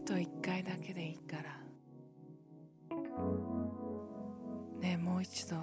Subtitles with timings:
[0.00, 1.42] あと一回だけでいいから。
[4.80, 5.56] ねえもう一度。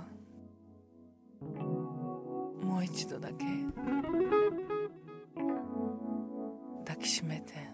[2.64, 3.46] もう一度だけ
[6.86, 7.67] 抱きしめて。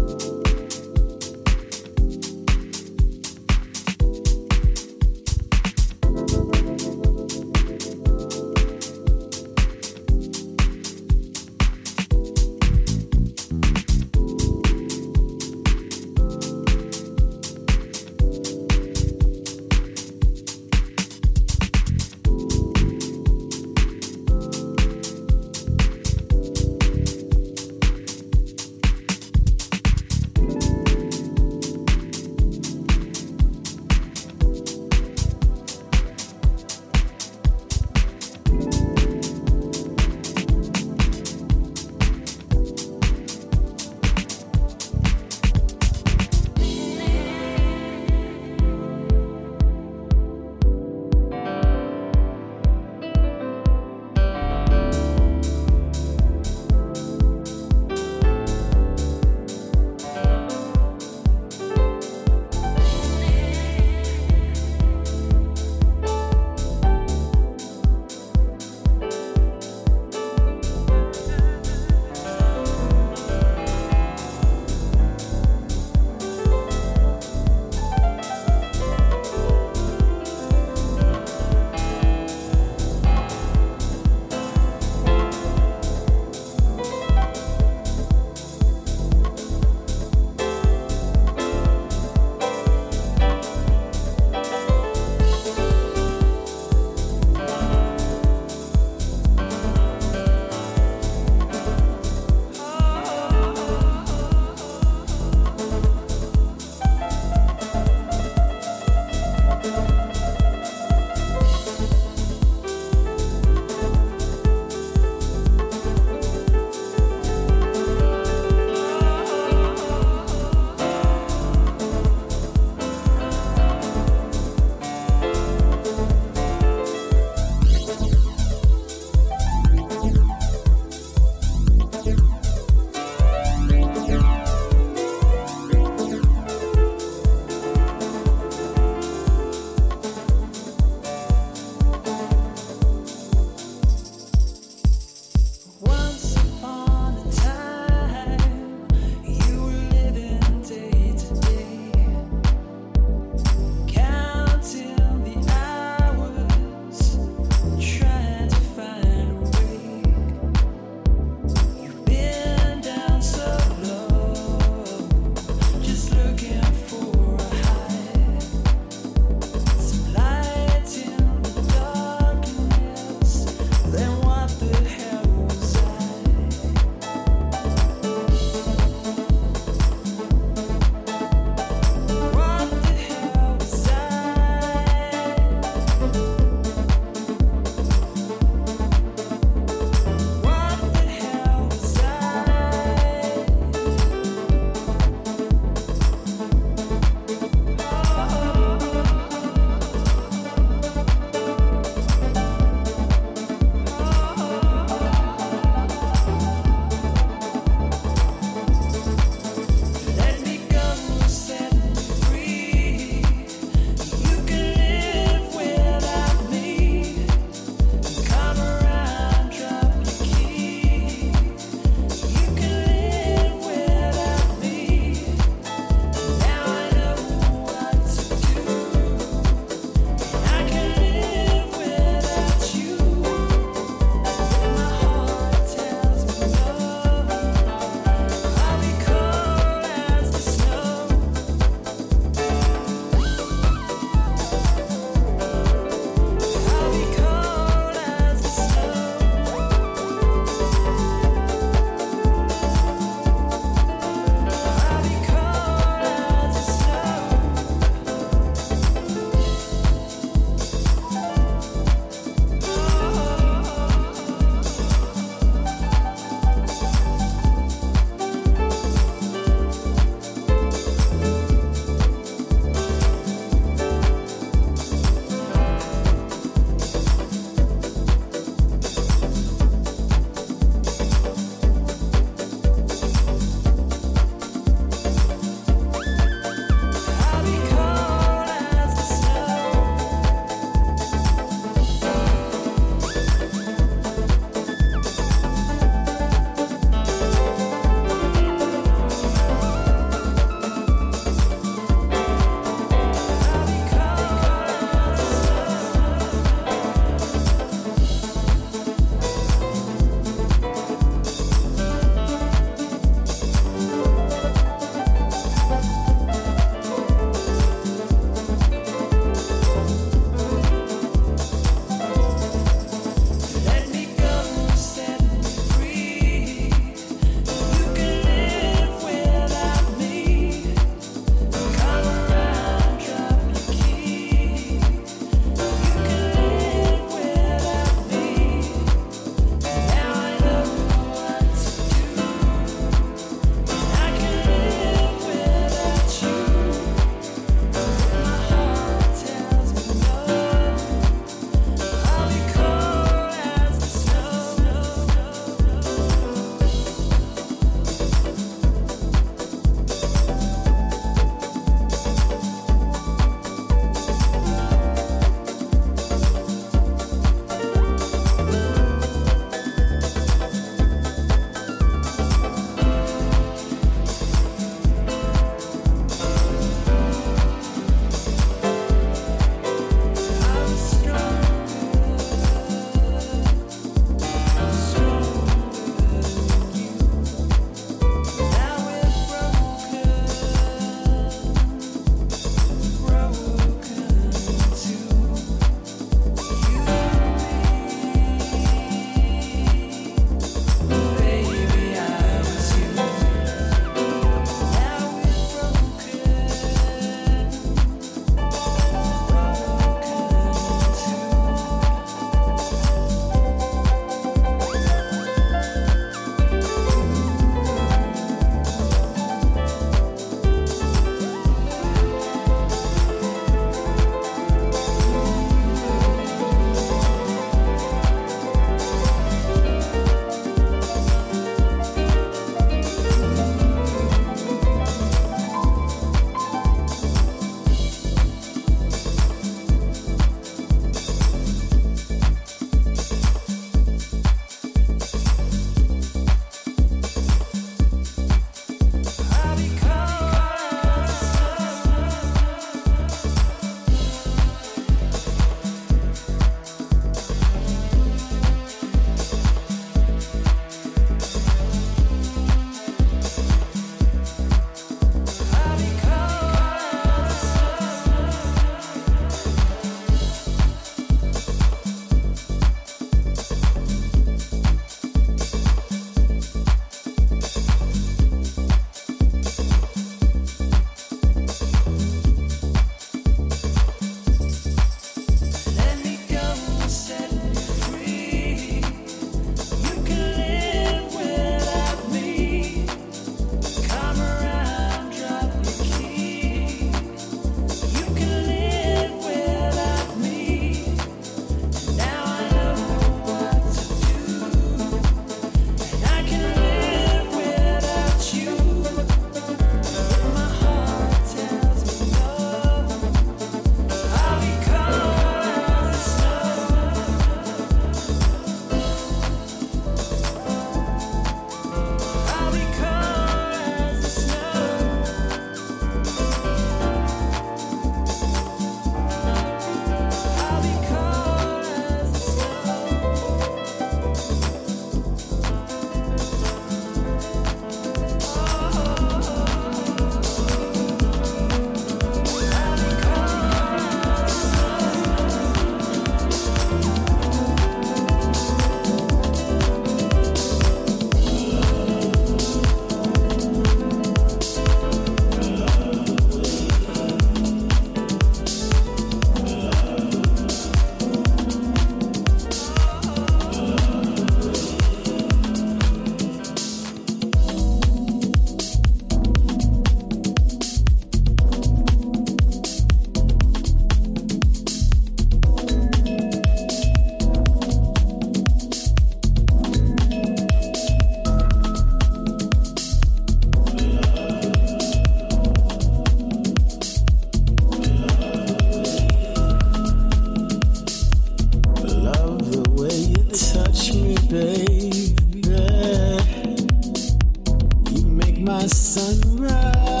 [598.41, 600.00] my sunrise.